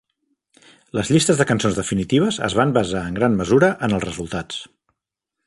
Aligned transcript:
Les 0.99 1.11
llistes 1.15 1.37
de 1.41 1.45
cançons 1.51 1.77
definitives 1.81 2.41
es 2.49 2.57
van 2.61 2.73
basar 2.79 3.05
en 3.11 3.21
gran 3.21 3.37
mesura 3.43 3.71
en 3.89 3.95
els 3.99 4.09
resultats. 4.11 4.65